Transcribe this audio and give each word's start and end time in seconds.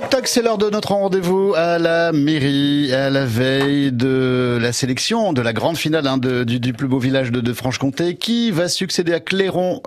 toc 0.00 0.10
toc, 0.10 0.26
c'est 0.28 0.42
l'heure 0.42 0.58
de 0.58 0.70
notre 0.70 0.92
rendez-vous 0.92 1.54
à 1.56 1.78
la 1.78 2.12
mairie, 2.12 2.92
à 2.92 3.10
la 3.10 3.24
veille 3.24 3.90
de 3.90 4.56
la 4.60 4.72
sélection 4.72 5.32
de 5.32 5.42
la 5.42 5.52
grande 5.52 5.76
finale 5.76 6.06
hein, 6.06 6.18
de, 6.18 6.44
du, 6.44 6.60
du, 6.60 6.72
plus 6.72 6.86
beau 6.86 6.98
village 6.98 7.32
de, 7.32 7.40
de 7.40 7.52
Franche-Comté. 7.52 8.14
Qui 8.14 8.52
va 8.52 8.68
succéder 8.68 9.12
à 9.12 9.20
Clairon, 9.20 9.80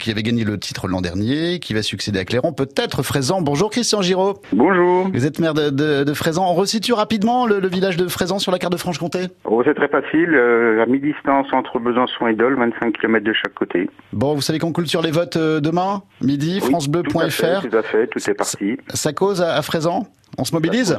qui 0.00 0.10
avait 0.10 0.22
gagné 0.22 0.42
le 0.42 0.58
titre 0.58 0.88
l'an 0.88 1.00
dernier 1.00 1.60
Qui 1.60 1.74
va 1.74 1.82
succéder 1.82 2.18
à 2.18 2.24
Clairon 2.24 2.52
Peut-être 2.52 3.02
Fraisan. 3.02 3.40
Bonjour 3.40 3.70
Christian 3.70 4.02
Giraud. 4.02 4.34
Bonjour. 4.52 5.08
Vous 5.12 5.26
êtes 5.26 5.38
maire 5.38 5.54
de, 5.54 5.70
de, 5.70 6.02
de 6.02 6.14
Fraisan. 6.14 6.50
On 6.50 6.54
resitue 6.54 6.92
rapidement 6.92 7.46
le, 7.46 7.60
le, 7.60 7.68
village 7.68 7.96
de 7.96 8.08
Fraisan 8.08 8.38
sur 8.40 8.50
la 8.50 8.58
carte 8.58 8.72
de 8.72 8.78
Franche-Comté? 8.78 9.26
Oh, 9.44 9.62
C'est 9.64 9.74
très 9.74 9.88
facile. 9.88 10.34
Euh, 10.34 10.82
à 10.82 10.86
mi-distance 10.86 11.46
entre 11.52 11.78
Besançon 11.78 12.26
et 12.26 12.34
Dole, 12.34 12.56
25 12.56 12.98
km 12.98 13.24
de 13.24 13.32
chaque 13.32 13.54
côté. 13.54 13.88
Bon, 14.12 14.34
vous 14.34 14.40
savez 14.42 14.58
qu'on 14.58 14.72
coule 14.72 14.88
sur 14.88 15.02
les 15.02 15.12
votes 15.12 15.36
euh, 15.36 15.60
demain, 15.60 16.02
midi, 16.20 16.58
oui, 16.62 16.70
francebleu.fr. 16.70 17.68
Tout 17.68 17.76
à 17.76 17.82
fait, 17.82 18.06
tout 18.08 18.18
est 18.18 18.34
parti. 18.34 18.76
Ça 18.92 19.12
cause 19.12 19.35
à, 19.40 19.56
à 19.56 19.62
on 20.38 20.44
se 20.44 20.54
mobilise 20.54 20.96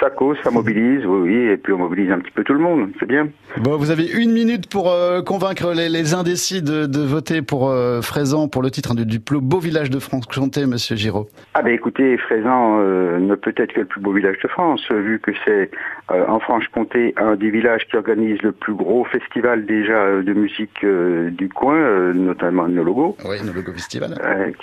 ça, 0.00 0.10
cause, 0.10 0.36
ça 0.42 0.50
mobilise, 0.50 1.04
oui, 1.04 1.20
oui, 1.28 1.50
et 1.50 1.56
puis 1.56 1.72
on 1.72 1.78
mobilise 1.78 2.10
un 2.10 2.18
petit 2.18 2.30
peu 2.30 2.42
tout 2.42 2.54
le 2.54 2.58
monde, 2.58 2.90
c'est 2.98 3.06
bien. 3.06 3.28
Bon, 3.58 3.76
vous 3.76 3.90
avez 3.90 4.06
une 4.06 4.32
minute 4.32 4.68
pour 4.68 4.90
euh, 4.90 5.22
convaincre 5.22 5.72
les, 5.74 5.88
les, 5.88 6.14
indécis 6.14 6.62
de, 6.62 6.86
de 6.86 7.00
voter 7.00 7.42
pour 7.42 7.68
euh, 7.68 8.00
Fraisan 8.00 8.48
pour 8.48 8.62
le 8.62 8.70
titre 8.70 8.94
du, 8.94 9.04
du, 9.04 9.20
plus 9.20 9.40
beau 9.40 9.58
village 9.58 9.90
de 9.90 9.98
Franche-Comté, 9.98 10.66
Monsieur 10.66 10.96
Giraud. 10.96 11.28
Ah 11.54 11.62
ben 11.62 11.74
écoutez, 11.74 12.16
Fraisan 12.16 12.78
euh, 12.80 13.18
ne 13.18 13.34
peut 13.34 13.54
être 13.56 13.74
que 13.74 13.80
le 13.80 13.86
plus 13.86 14.00
beau 14.00 14.12
village 14.12 14.38
de 14.42 14.48
France, 14.48 14.80
vu 14.90 15.20
que 15.20 15.32
c'est 15.44 15.70
euh, 16.10 16.26
en 16.26 16.40
Franche-Comté 16.40 17.14
un 17.16 17.36
des 17.36 17.50
villages 17.50 17.86
qui 17.90 17.96
organise 17.96 18.40
le 18.42 18.52
plus 18.52 18.74
gros 18.74 19.04
festival 19.04 19.66
déjà 19.66 20.22
de 20.22 20.32
musique 20.32 20.84
du 20.84 21.48
coin, 21.48 22.12
notamment 22.14 22.66
nos 22.68 22.84
logos. 22.84 23.16
Oui, 23.28 23.36
nos 23.44 23.52
logos 23.52 23.72
festival. 23.72 24.14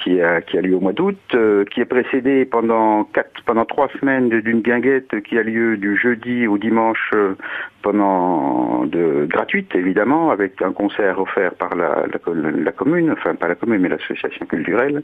qui 0.03 0.22
a 0.22 0.41
qui 0.41 0.58
a 0.58 0.62
lieu 0.62 0.75
au 0.75 0.80
mois 0.80 0.94
d'août, 0.94 1.17
qui 1.72 1.81
est 1.81 1.86
précédé 1.86 2.45
pendant 2.45 3.03
quatre, 3.05 3.44
pendant 3.45 3.66
trois 3.66 3.89
semaines 4.00 4.16
d'une 4.21 4.62
guinguette 4.62 5.21
qui 5.21 5.38
a 5.38 5.44
lieu 5.44 5.77
du 5.77 5.98
jeudi 5.98 6.48
au 6.48 6.58
dimanche 6.58 7.13
pendant 7.81 8.86
de 8.86 9.25
gratuite 9.30 9.75
évidemment 9.75 10.31
avec 10.31 10.61
un 10.61 10.72
concert 10.72 11.19
offert 11.19 11.53
par 11.55 11.75
la, 11.75 12.05
la, 12.08 12.72
commune, 12.72 13.11
enfin 13.11 13.36
pas 13.36 13.47
la 13.47 13.55
commune 13.55 13.81
mais 13.81 13.89
l'association 13.89 14.45
culturelle. 14.45 15.03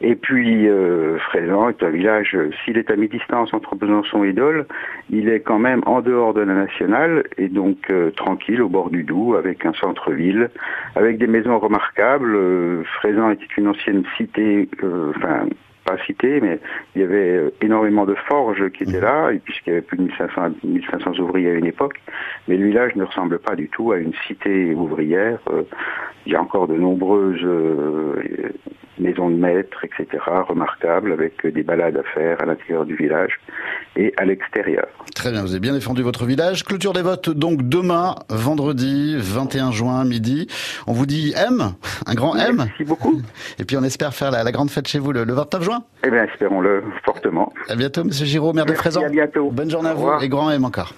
Et 0.00 0.16
puis 0.16 0.68
euh, 0.68 1.18
est 1.34 1.82
un 1.82 1.90
village, 1.90 2.36
s'il 2.64 2.76
est 2.76 2.90
à 2.90 2.96
mi-distance 2.96 3.54
entre 3.54 3.76
Besançon 3.76 4.24
et 4.24 4.32
Dole, 4.32 4.66
il 5.10 5.28
est 5.28 5.40
quand 5.40 5.60
même 5.60 5.80
en 5.86 6.00
dehors 6.00 6.34
de 6.34 6.40
la 6.40 6.54
nationale 6.54 7.24
et 7.38 7.48
donc 7.48 7.78
euh, 7.90 8.10
tranquille 8.10 8.62
au 8.62 8.68
bord 8.68 8.90
du 8.90 9.04
Doubs 9.04 9.36
avec 9.36 9.64
un 9.64 9.72
centre-ville, 9.74 10.50
avec 10.96 11.18
des 11.18 11.28
maisons 11.28 11.58
remarquables. 11.58 12.34
Euh, 12.34 12.82
était 13.30 13.46
une 13.56 13.68
ancienne 13.68 14.04
cité, 14.16 14.68
enfin 14.82 15.46
pas 15.84 15.96
cité, 16.06 16.40
mais 16.40 16.58
il 16.94 17.02
y 17.02 17.04
avait 17.04 17.52
énormément 17.60 18.04
de 18.04 18.14
forges 18.14 18.68
qui 18.70 18.84
étaient 18.84 19.00
là, 19.00 19.30
et 19.32 19.38
puisqu'il 19.38 19.70
y 19.70 19.72
avait 19.72 19.82
plus 19.82 19.96
de 19.96 20.02
1500, 20.02 20.42
1500 20.64 21.18
ouvriers 21.20 21.50
à 21.50 21.54
une 21.54 21.66
époque, 21.66 22.00
mais 22.48 22.56
le 22.56 22.66
village 22.66 22.94
ne 22.96 23.04
ressemble 23.04 23.38
pas 23.38 23.54
du 23.54 23.68
tout 23.68 23.92
à 23.92 23.98
une 23.98 24.12
cité 24.26 24.74
ouvrière. 24.74 25.38
Il 26.26 26.32
y 26.32 26.36
a 26.36 26.42
encore 26.42 26.68
de 26.68 26.76
nombreuses 26.76 27.46
etc., 29.60 30.06
remarquables, 30.48 31.12
avec 31.12 31.46
des 31.46 31.62
balades 31.62 31.96
à 31.96 32.02
faire 32.14 32.40
à 32.42 32.46
l'intérieur 32.46 32.84
du 32.84 32.96
village 32.96 33.38
et 33.96 34.12
à 34.16 34.24
l'extérieur. 34.24 34.86
Très 35.14 35.30
bien, 35.30 35.42
vous 35.42 35.50
avez 35.52 35.60
bien 35.60 35.72
défendu 35.74 36.02
votre 36.02 36.24
village. 36.24 36.64
Clôture 36.64 36.92
des 36.92 37.02
votes 37.02 37.30
donc 37.30 37.62
demain, 37.62 38.14
vendredi 38.28 39.14
21 39.18 39.70
juin 39.72 40.04
midi. 40.04 40.46
On 40.86 40.92
vous 40.92 41.06
dit 41.06 41.34
M, 41.36 41.72
un 42.06 42.14
grand 42.14 42.34
M. 42.36 42.56
Merci 42.56 42.84
beaucoup. 42.84 43.20
Et 43.58 43.64
puis 43.64 43.76
on 43.76 43.82
espère 43.82 44.14
faire 44.14 44.30
la, 44.30 44.42
la 44.42 44.52
grande 44.52 44.70
fête 44.70 44.88
chez 44.88 44.98
vous 44.98 45.12
le, 45.12 45.24
le 45.24 45.32
29 45.32 45.62
juin. 45.62 45.84
Eh 46.04 46.10
bien, 46.10 46.24
espérons-le 46.24 46.82
fortement. 47.04 47.52
À 47.68 47.76
bientôt, 47.76 48.04
Monsieur 48.04 48.26
Giraud, 48.26 48.52
maire 48.52 48.66
de 48.66 48.74
Fraisan. 48.74 49.04
À 49.04 49.08
bientôt. 49.08 49.50
Bonne 49.50 49.70
journée 49.70 49.90
à 49.90 49.94
vous 49.94 50.10
et 50.20 50.28
grand 50.28 50.50
M 50.50 50.64
encore. 50.64 50.90